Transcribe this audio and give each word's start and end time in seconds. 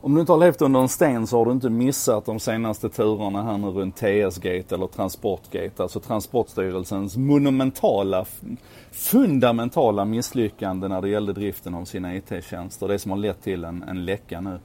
Om 0.00 0.14
du 0.14 0.20
inte 0.20 0.32
har 0.32 0.38
levt 0.38 0.62
under 0.62 0.80
en 0.80 0.88
sten 0.88 1.26
så 1.26 1.38
har 1.38 1.44
du 1.44 1.52
inte 1.52 1.70
missat 1.70 2.24
de 2.24 2.40
senaste 2.40 2.88
turerna 2.88 3.42
här 3.42 3.58
nu 3.58 3.66
runt 3.66 3.96
TS-gate 3.96 4.74
eller 4.74 4.86
Transportgate. 4.86 5.82
Alltså 5.82 6.00
Transportstyrelsens 6.00 7.16
monumentala, 7.16 8.24
fundamentala 8.90 10.04
misslyckande 10.04 10.88
när 10.88 11.02
det 11.02 11.08
gällde 11.08 11.32
driften 11.32 11.74
av 11.74 11.84
sina 11.84 12.16
IT-tjänster. 12.16 12.88
Det 12.88 12.98
som 12.98 13.10
har 13.10 13.18
lett 13.18 13.42
till 13.42 13.64
en, 13.64 13.82
en 13.82 14.04
läcka 14.04 14.40
nu. 14.40 14.58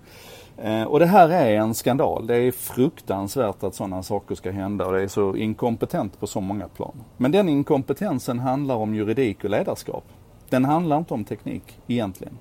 Eh, 0.58 0.84
och 0.84 1.00
det 1.00 1.06
här 1.06 1.30
är 1.30 1.56
en 1.56 1.74
skandal. 1.74 2.28
Det 2.28 2.36
är 2.36 2.52
fruktansvärt 2.52 3.64
att 3.64 3.76
sådana 3.76 4.04
saker 4.04 4.36
ska 4.36 4.52
hända 4.52 4.86
och 4.86 4.94
det 4.94 5.02
är 5.02 5.08
så 5.08 5.36
inkompetent 5.36 6.20
på 6.20 6.28
så 6.28 6.42
många 6.42 6.68
plan. 6.68 7.04
Men 7.18 7.32
den 7.32 7.50
inkompetensen 7.50 8.40
handlar 8.40 8.76
om 8.76 8.96
juridik 8.96 9.44
och 9.44 9.50
ledarskap. 9.50 10.04
Den 10.50 10.66
handlar 10.66 10.98
inte 10.98 11.14
om 11.14 11.24
teknik 11.24 11.80
egentligen. 11.88 12.38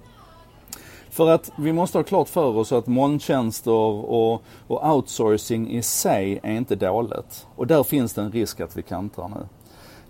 För 1.13 1.31
att 1.31 1.53
vi 1.57 1.73
måste 1.73 1.99
ha 1.99 2.03
klart 2.03 2.29
för 2.29 2.57
oss 2.57 2.73
att 2.73 2.87
molntjänster 2.87 3.71
och, 3.71 4.43
och 4.67 4.95
outsourcing 4.95 5.71
i 5.71 5.83
sig 5.83 6.41
är 6.43 6.53
inte 6.53 6.77
dåligt. 6.77 7.47
Och 7.57 7.67
där 7.67 7.83
finns 7.83 8.15
det 8.15 8.23
en 8.23 8.33
risk 8.33 8.61
att 8.61 8.77
vi 8.77 8.83
kantrar 8.83 9.29
nu. 9.29 9.47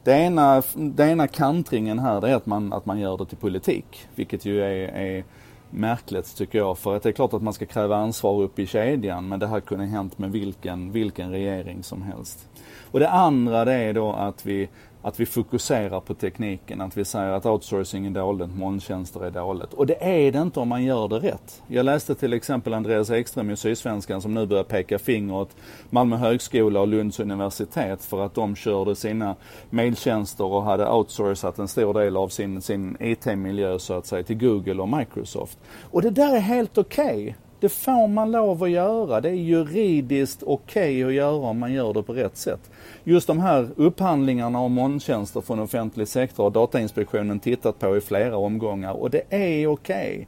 Det 0.04 0.12
ena, 0.12 0.62
det 0.74 1.04
ena 1.04 1.26
kantringen 1.26 1.98
här 1.98 2.20
det 2.20 2.30
är 2.30 2.34
att 2.34 2.46
man, 2.46 2.72
att 2.72 2.86
man 2.86 3.00
gör 3.00 3.18
det 3.18 3.26
till 3.26 3.36
politik, 3.36 4.08
vilket 4.14 4.44
ju 4.44 4.62
är, 4.62 4.88
är 4.88 5.24
märkligt 5.70 6.36
tycker 6.36 6.58
jag. 6.58 6.78
För 6.78 6.96
att 6.96 7.02
det 7.02 7.08
är 7.08 7.12
klart 7.12 7.34
att 7.34 7.42
man 7.42 7.52
ska 7.52 7.66
kräva 7.66 7.96
ansvar 7.96 8.42
upp 8.42 8.58
i 8.58 8.66
kedjan 8.66 9.28
men 9.28 9.40
det 9.40 9.46
här 9.46 9.60
kunde 9.60 9.84
hänt 9.84 10.18
med 10.18 10.32
vilken, 10.32 10.92
vilken 10.92 11.30
regering 11.30 11.82
som 11.82 12.02
helst. 12.02 12.48
Och 12.90 13.00
det 13.00 13.10
andra 13.10 13.64
det 13.64 13.74
är 13.74 13.92
då 13.92 14.12
att 14.12 14.46
vi 14.46 14.68
att 15.02 15.20
vi 15.20 15.26
fokuserar 15.26 16.00
på 16.00 16.14
tekniken, 16.14 16.80
att 16.80 16.96
vi 16.96 17.04
säger 17.04 17.32
att 17.32 17.46
outsourcing 17.46 18.06
är 18.06 18.10
dåligt, 18.10 18.56
molntjänster 18.56 19.24
är 19.24 19.30
dåligt. 19.30 19.72
Och 19.72 19.86
det 19.86 20.04
är 20.04 20.32
det 20.32 20.38
inte 20.38 20.60
om 20.60 20.68
man 20.68 20.84
gör 20.84 21.08
det 21.08 21.18
rätt. 21.18 21.62
Jag 21.66 21.84
läste 21.84 22.14
till 22.14 22.32
exempel 22.32 22.74
Andreas 22.74 23.10
Ekström 23.10 23.50
i 23.50 23.56
Sydsvenskan 23.56 24.22
som 24.22 24.34
nu 24.34 24.46
börjar 24.46 24.64
peka 24.64 24.98
finger 24.98 25.34
åt 25.34 25.56
Malmö 25.90 26.16
högskola 26.16 26.80
och 26.80 26.88
Lunds 26.88 27.20
universitet 27.20 28.04
för 28.04 28.24
att 28.24 28.34
de 28.34 28.56
körde 28.56 28.96
sina 28.96 29.36
mailtjänster 29.70 30.44
och 30.44 30.62
hade 30.62 30.90
outsourcat 30.90 31.58
en 31.58 31.68
stor 31.68 31.94
del 31.94 32.16
av 32.16 32.28
sin, 32.28 32.62
sin 32.62 32.96
IT-miljö 33.00 33.78
så 33.78 33.94
att 33.94 34.06
säga 34.06 34.22
till 34.22 34.38
Google 34.38 34.82
och 34.82 34.88
Microsoft. 34.88 35.58
Och 35.90 36.02
det 36.02 36.10
där 36.10 36.36
är 36.36 36.40
helt 36.40 36.78
okej. 36.78 37.22
Okay. 37.22 37.34
Det 37.62 37.68
får 37.68 38.08
man 38.08 38.30
lov 38.30 38.62
att 38.62 38.70
göra. 38.70 39.20
Det 39.20 39.28
är 39.28 39.34
juridiskt 39.34 40.42
okej 40.42 41.04
okay 41.04 41.04
att 41.04 41.14
göra 41.14 41.48
om 41.48 41.58
man 41.58 41.72
gör 41.72 41.92
det 41.92 42.02
på 42.02 42.12
rätt 42.12 42.36
sätt. 42.36 42.70
Just 43.04 43.26
de 43.26 43.40
här 43.40 43.68
upphandlingarna 43.76 44.60
av 44.60 44.70
molntjänster 44.70 45.40
från 45.40 45.60
offentlig 45.60 46.08
sektor 46.08 46.42
har 46.42 46.50
Datainspektionen 46.50 47.40
tittat 47.40 47.78
på 47.78 47.96
i 47.96 48.00
flera 48.00 48.36
omgångar 48.36 48.92
och 48.92 49.10
det 49.10 49.22
är 49.30 49.66
okej. 49.66 50.12
Okay. 50.12 50.26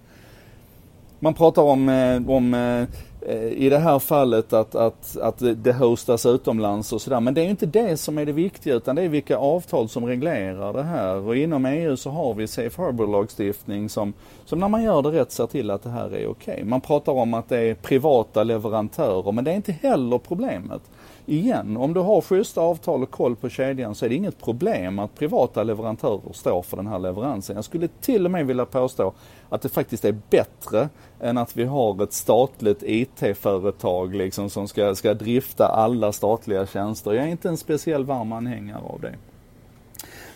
Man 1.19 1.35
pratar 1.35 1.63
om, 1.63 1.89
eh, 1.89 2.31
om 2.31 2.55
eh, 2.55 2.85
Eh, 3.27 3.49
i 3.49 3.69
det 3.69 3.79
här 3.79 3.99
fallet 3.99 4.53
att, 4.53 4.75
att, 4.75 5.17
att 5.17 5.43
det 5.57 5.73
hostas 5.73 6.27
utomlands 6.27 6.93
och 6.93 7.03
sådär. 7.03 7.21
Men 7.21 7.35
det 7.35 7.41
är 7.41 7.49
inte 7.49 7.67
det 7.67 7.97
som 7.97 8.19
är 8.19 8.27
det 8.27 8.33
viktiga 8.33 8.75
utan 8.75 8.97
det 8.97 9.03
är 9.03 9.09
vilka 9.09 9.37
avtal 9.37 9.89
som 9.89 10.07
reglerar 10.07 10.73
det 10.73 10.83
här. 10.83 11.17
Och 11.17 11.37
inom 11.37 11.67
EU 11.67 11.97
så 11.97 12.11
har 12.11 12.35
vi 12.35 12.47
Safe 12.47 12.83
Harbour 12.83 13.07
lagstiftning 13.07 13.89
som, 13.89 14.13
som 14.45 14.59
när 14.59 14.69
man 14.69 14.83
gör 14.83 15.03
det 15.03 15.11
rätt 15.11 15.33
ser 15.33 15.47
till 15.47 15.71
att 15.71 15.83
det 15.83 15.91
här 15.91 16.05
är 16.05 16.27
okej. 16.27 16.55
Okay. 16.55 16.65
Man 16.65 16.81
pratar 16.81 17.13
om 17.13 17.35
att 17.35 17.49
det 17.49 17.59
är 17.59 17.75
privata 17.75 18.43
leverantörer 18.43 19.33
men 19.33 19.45
det 19.45 19.51
är 19.51 19.57
inte 19.57 19.73
heller 19.73 20.19
problemet 20.19 20.83
igen, 21.27 21.77
om 21.77 21.95
du 21.95 22.01
har 22.01 22.21
schyssta 22.21 22.61
avtal 22.61 23.03
och 23.03 23.11
koll 23.11 23.37
på 23.37 23.49
kedjan 23.49 23.95
så 23.95 24.05
är 24.05 24.09
det 24.09 24.15
inget 24.15 24.43
problem 24.45 24.99
att 24.99 25.15
privata 25.15 25.63
leverantörer 25.63 26.33
står 26.33 26.63
för 26.63 26.77
den 26.77 26.87
här 26.87 26.99
leveransen. 26.99 27.57
Jag 27.57 27.65
skulle 27.65 27.89
till 27.89 28.25
och 28.25 28.31
med 28.31 28.47
vilja 28.47 28.67
påstå 28.67 29.13
att 29.49 29.63
det 29.63 29.69
faktiskt 29.69 30.05
är 30.05 30.17
bättre 30.31 30.89
än 31.21 31.39
att 31.39 31.57
vi 31.57 31.65
har 31.65 32.03
ett 32.03 32.13
statligt 32.13 32.83
IT-företag 32.83 34.15
liksom 34.15 34.51
som 34.51 34.69
ska, 34.69 34.95
ska 34.95 35.15
drifta 35.15 35.67
alla 35.67 36.13
statliga 36.13 36.67
tjänster. 36.67 37.13
Jag 37.13 37.25
är 37.25 37.29
inte 37.29 37.49
en 37.49 37.57
speciell 37.57 38.05
varm 38.05 38.33
anhängare 38.33 38.83
av 38.85 39.01
det. 39.01 39.15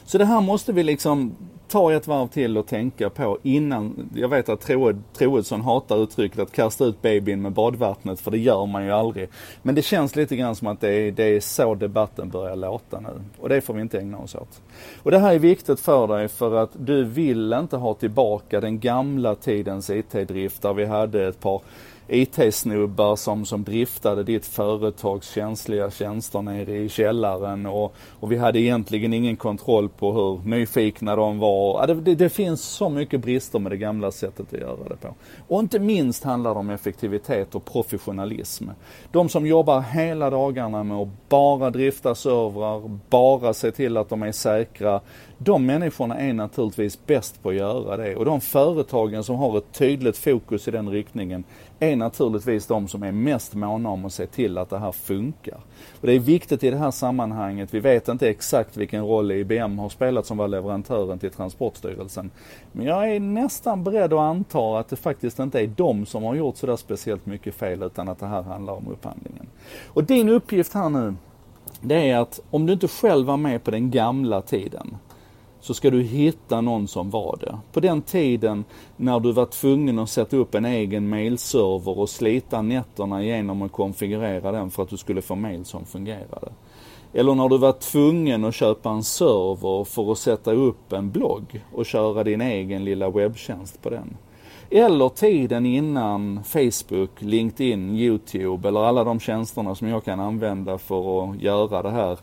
Så 0.04 0.18
det 0.18 0.24
här 0.24 0.40
måste 0.40 0.72
vi 0.72 0.82
liksom 0.82 1.36
ta 1.68 1.92
ett 1.92 2.06
varv 2.06 2.28
till 2.28 2.58
och 2.58 2.66
tänka 2.66 3.10
på 3.10 3.38
innan. 3.42 4.10
Jag 4.14 4.28
vet 4.28 4.48
att 4.48 4.68
Troedsson 5.12 5.60
hatar 5.60 6.02
uttrycket 6.02 6.38
att 6.38 6.52
kasta 6.52 6.84
ut 6.84 7.02
babyn 7.02 7.42
med 7.42 7.52
badvattnet 7.52 8.20
för 8.20 8.30
det 8.30 8.38
gör 8.38 8.66
man 8.66 8.84
ju 8.84 8.90
aldrig. 8.90 9.28
Men 9.62 9.74
det 9.74 9.82
känns 9.82 10.16
lite 10.16 10.36
grann 10.36 10.56
som 10.56 10.68
att 10.68 10.80
det 10.80 10.92
är, 10.92 11.12
det 11.12 11.24
är 11.24 11.40
så 11.40 11.74
debatten 11.74 12.28
börjar 12.28 12.56
låta 12.56 13.00
nu. 13.00 13.22
Och 13.38 13.48
det 13.48 13.60
får 13.60 13.74
vi 13.74 13.80
inte 13.80 13.98
ägna 13.98 14.18
oss 14.18 14.34
åt. 14.34 14.62
Och 15.02 15.10
det 15.10 15.18
här 15.18 15.34
är 15.34 15.38
viktigt 15.38 15.80
för 15.80 16.06
dig 16.06 16.28
för 16.28 16.54
att 16.54 16.70
du 16.78 17.04
vill 17.04 17.52
inte 17.52 17.76
ha 17.76 17.94
tillbaka 17.94 18.60
den 18.60 18.80
gamla 18.80 19.34
tidens 19.34 19.90
IT-drift 19.90 20.62
där 20.62 20.74
vi 20.74 20.84
hade 20.84 21.28
ett 21.28 21.40
par 21.40 21.62
IT-snubbar 22.08 23.16
som, 23.16 23.44
som 23.44 23.64
driftade 23.64 24.24
ditt 24.24 24.46
företags 24.46 25.30
känsliga 25.30 25.90
tjänster 25.90 26.42
nere 26.42 26.76
i 26.76 26.88
källaren 26.88 27.66
och, 27.66 27.94
och 28.20 28.32
vi 28.32 28.36
hade 28.36 28.60
egentligen 28.60 29.12
ingen 29.12 29.36
kontroll 29.36 29.88
på 29.88 30.12
hur 30.12 30.48
nyfikna 30.48 31.16
de 31.16 31.38
var. 31.38 31.86
Det, 31.86 31.94
det, 31.94 32.14
det, 32.14 32.28
finns 32.28 32.62
så 32.62 32.88
mycket 32.88 33.20
brister 33.20 33.58
med 33.58 33.72
det 33.72 33.76
gamla 33.76 34.10
sättet 34.10 34.54
att 34.54 34.60
göra 34.60 34.88
det 34.88 34.96
på. 34.96 35.14
Och 35.48 35.60
inte 35.60 35.78
minst 35.78 36.24
handlar 36.24 36.54
det 36.54 36.60
om 36.60 36.70
effektivitet 36.70 37.54
och 37.54 37.64
professionalism. 37.64 38.68
De 39.12 39.28
som 39.28 39.46
jobbar 39.46 39.80
hela 39.80 40.30
dagarna 40.30 40.82
med 40.82 40.96
att 40.96 41.28
bara 41.28 41.70
drifta 41.70 42.14
servrar, 42.14 42.98
bara 43.10 43.54
se 43.54 43.70
till 43.70 43.96
att 43.96 44.08
de 44.08 44.22
är 44.22 44.32
säkra, 44.32 45.00
de 45.38 45.66
människorna 45.66 46.18
är 46.18 46.32
naturligtvis 46.32 47.06
bäst 47.06 47.42
på 47.42 47.48
att 47.48 47.54
göra 47.54 47.96
det 47.96 48.16
och 48.16 48.24
de 48.24 48.40
företagen 48.40 49.24
som 49.24 49.36
har 49.36 49.58
ett 49.58 49.72
tydligt 49.72 50.16
fokus 50.16 50.68
i 50.68 50.70
den 50.70 50.88
riktningen 50.88 51.44
är 51.78 51.96
naturligtvis 51.98 52.66
de 52.66 52.88
som 52.88 53.02
är 53.02 53.12
mest 53.12 53.54
måna 53.54 53.88
om 53.88 54.04
att 54.04 54.12
se 54.12 54.26
till 54.26 54.58
att 54.58 54.70
det 54.70 54.78
här 54.78 54.92
funkar. 54.92 55.58
Och 56.00 56.06
det 56.06 56.12
är 56.12 56.18
viktigt 56.18 56.64
i 56.64 56.70
det 56.70 56.76
här 56.76 56.90
sammanhanget, 56.90 57.74
vi 57.74 57.80
vet 57.80 58.08
inte 58.08 58.28
exakt 58.28 58.76
vilken 58.76 59.06
roll 59.06 59.32
IBM 59.32 59.78
har 59.78 59.88
spelat 59.88 60.26
som 60.26 60.36
var 60.36 60.48
leverantören 60.48 61.18
till 61.18 61.30
Transportstyrelsen. 61.30 62.30
Men 62.72 62.86
jag 62.86 63.10
är 63.10 63.20
nästan 63.20 63.84
beredd 63.84 64.12
att 64.12 64.20
anta 64.20 64.78
att 64.78 64.88
det 64.88 64.96
faktiskt 64.96 65.38
inte 65.38 65.60
är 65.60 65.66
de 65.66 66.06
som 66.06 66.24
har 66.24 66.34
gjort 66.34 66.56
sådär 66.56 66.76
speciellt 66.76 67.26
mycket 67.26 67.54
fel 67.54 67.82
utan 67.82 68.08
att 68.08 68.18
det 68.18 68.26
här 68.26 68.42
handlar 68.42 68.72
om 68.72 68.88
upphandlingen. 68.88 69.46
Och 69.86 70.04
din 70.04 70.28
uppgift 70.28 70.74
här 70.74 70.88
nu, 70.88 71.14
det 71.80 72.10
är 72.10 72.18
att 72.18 72.40
om 72.50 72.66
du 72.66 72.72
inte 72.72 72.88
själv 72.88 73.26
var 73.26 73.36
med 73.36 73.64
på 73.64 73.70
den 73.70 73.90
gamla 73.90 74.42
tiden, 74.42 74.96
så 75.60 75.74
ska 75.74 75.90
du 75.90 76.02
hitta 76.02 76.60
någon 76.60 76.88
som 76.88 77.10
var 77.10 77.38
det. 77.40 77.58
På 77.72 77.80
den 77.80 78.02
tiden 78.02 78.64
när 78.96 79.20
du 79.20 79.32
var 79.32 79.46
tvungen 79.46 79.98
att 79.98 80.10
sätta 80.10 80.36
upp 80.36 80.54
en 80.54 80.64
egen 80.64 81.08
mailserver 81.08 81.98
och 81.98 82.08
slita 82.08 82.62
nätterna 82.62 83.22
genom 83.22 83.62
att 83.62 83.72
konfigurera 83.72 84.52
den 84.52 84.70
för 84.70 84.82
att 84.82 84.88
du 84.88 84.96
skulle 84.96 85.22
få 85.22 85.34
mail 85.34 85.64
som 85.64 85.84
fungerade. 85.84 86.52
Eller 87.12 87.34
när 87.34 87.48
du 87.48 87.58
var 87.58 87.72
tvungen 87.72 88.44
att 88.44 88.54
köpa 88.54 88.90
en 88.90 89.02
server 89.02 89.84
för 89.84 90.12
att 90.12 90.18
sätta 90.18 90.52
upp 90.52 90.92
en 90.92 91.10
blogg 91.10 91.64
och 91.72 91.86
köra 91.86 92.24
din 92.24 92.40
egen 92.40 92.84
lilla 92.84 93.10
webbtjänst 93.10 93.82
på 93.82 93.90
den. 93.90 94.16
Eller 94.70 95.08
tiden 95.08 95.66
innan 95.66 96.44
Facebook, 96.44 97.10
LinkedIn, 97.18 97.90
Youtube 97.96 98.68
eller 98.68 98.80
alla 98.80 99.04
de 99.04 99.20
tjänsterna 99.20 99.74
som 99.74 99.88
jag 99.88 100.04
kan 100.04 100.20
använda 100.20 100.78
för 100.78 101.30
att 101.30 101.42
göra 101.42 101.82
det 101.82 101.90
här 101.90 102.18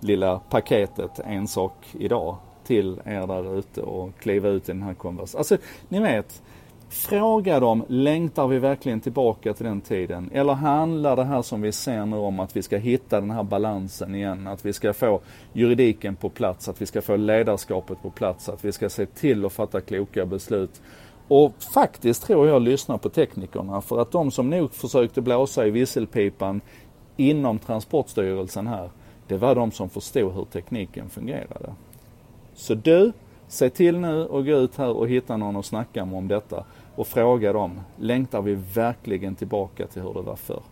lilla 0.00 0.38
paketet 0.38 1.20
En 1.24 1.48
sak 1.48 1.86
idag 1.92 2.36
till 2.70 3.00
er 3.04 3.26
där 3.26 3.58
ute 3.58 3.82
och 3.82 4.10
kliva 4.18 4.48
ut 4.48 4.68
i 4.68 4.72
den 4.72 4.82
här 4.82 4.94
konversationen. 4.94 5.38
Alltså, 5.38 5.56
ni 5.88 6.00
vet. 6.00 6.42
Fråga 6.88 7.60
dem, 7.60 7.84
längtar 7.88 8.46
vi 8.46 8.58
verkligen 8.58 9.00
tillbaka 9.00 9.54
till 9.54 9.66
den 9.66 9.80
tiden? 9.80 10.30
Eller 10.32 10.52
handlar 10.52 11.16
det 11.16 11.24
här 11.24 11.42
som 11.42 11.62
vi 11.62 11.72
ser 11.72 12.06
nu 12.06 12.16
om 12.16 12.40
att 12.40 12.56
vi 12.56 12.62
ska 12.62 12.76
hitta 12.76 13.20
den 13.20 13.30
här 13.30 13.42
balansen 13.42 14.14
igen? 14.14 14.46
Att 14.46 14.64
vi 14.64 14.72
ska 14.72 14.92
få 14.92 15.20
juridiken 15.52 16.16
på 16.16 16.28
plats, 16.28 16.68
att 16.68 16.82
vi 16.82 16.86
ska 16.86 17.02
få 17.02 17.16
ledarskapet 17.16 18.02
på 18.02 18.10
plats, 18.10 18.48
att 18.48 18.64
vi 18.64 18.72
ska 18.72 18.88
se 18.88 19.06
till 19.06 19.44
att 19.44 19.52
fatta 19.52 19.80
kloka 19.80 20.26
beslut. 20.26 20.82
Och 21.28 21.52
faktiskt 21.74 22.26
tror 22.26 22.48
jag 22.48 22.62
lyssna 22.62 22.98
på 22.98 23.08
teknikerna 23.08 23.80
för 23.80 24.02
att 24.02 24.12
de 24.12 24.30
som 24.30 24.50
nog 24.50 24.74
försökte 24.74 25.20
blåsa 25.20 25.66
i 25.66 25.70
visselpipan 25.70 26.60
inom 27.16 27.58
Transportstyrelsen 27.58 28.66
här, 28.66 28.90
det 29.26 29.36
var 29.36 29.54
de 29.54 29.70
som 29.70 29.90
förstod 29.90 30.32
hur 30.32 30.44
tekniken 30.44 31.10
fungerade. 31.10 31.74
Så 32.60 32.74
du, 32.74 33.12
se 33.48 33.70
till 33.70 33.98
nu 33.98 34.24
och 34.24 34.46
gå 34.46 34.52
ut 34.52 34.76
här 34.76 34.96
och 34.96 35.08
hitta 35.08 35.36
någon 35.36 35.56
att 35.56 35.66
snacka 35.66 36.04
med 36.04 36.18
om 36.18 36.28
detta 36.28 36.64
och 36.94 37.06
fråga 37.06 37.52
dem, 37.52 37.80
längtar 37.96 38.42
vi 38.42 38.54
verkligen 38.54 39.34
tillbaka 39.34 39.86
till 39.86 40.02
hur 40.02 40.14
det 40.14 40.22
var 40.22 40.36
förr? 40.36 40.62